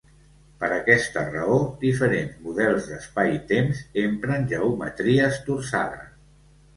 [0.61, 6.09] Per aquesta raó, diferents models d'espaitemps empren geometries torçades.